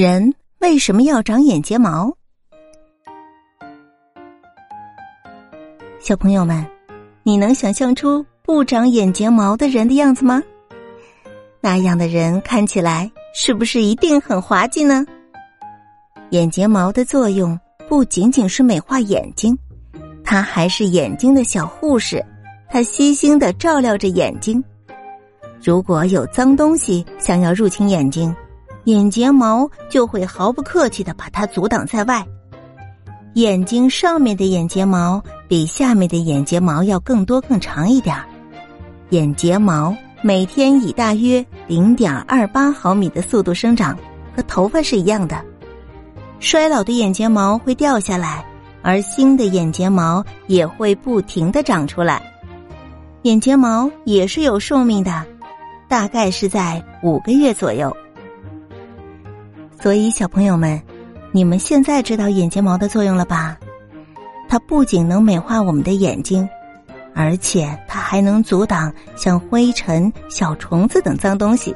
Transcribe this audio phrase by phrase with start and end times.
[0.00, 2.16] 人为什么要长眼睫毛？
[6.00, 6.66] 小朋友们，
[7.22, 10.42] 你能想象出不长眼睫毛的人的样子吗？
[11.60, 15.04] 那样的人看起来是不是一定很滑稽呢？
[16.30, 19.54] 眼睫毛的作用不仅仅是美化眼睛，
[20.24, 22.24] 它还是眼睛的小护士，
[22.70, 24.64] 它悉心的照料着眼睛。
[25.62, 28.34] 如果有脏东西想要入侵眼睛，
[28.84, 32.26] 眼睫毛就会毫不客气的把它阻挡在外。
[33.34, 38.16] 眼睛上面的眼睫毛比下面的眼睫毛要更多更长一点
[39.10, 43.96] 眼睫毛每天以大约零点二八毫米的速度生长，
[44.36, 45.40] 和头发是一样的。
[46.40, 48.44] 衰老的眼睫毛会掉下来，
[48.82, 52.22] 而新的眼睫毛也会不停的长出来。
[53.22, 55.24] 眼睫毛也是有寿命的，
[55.88, 57.94] 大概是在五个月左右。
[59.80, 60.80] 所以，小朋友们，
[61.32, 63.56] 你们现在知道眼睫毛的作用了吧？
[64.48, 66.46] 它不仅能美化我们的眼睛，
[67.14, 71.74] 而且它还能阻挡像灰尘、小虫子等脏东西。